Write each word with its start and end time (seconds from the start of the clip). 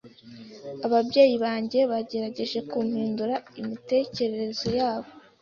Ababyeyi 0.85 1.35
banjye 1.45 1.79
bagerageje 1.91 2.59
kumpindura 2.69 3.35
imitekerereze 3.61 4.67
yabo. 4.79 5.09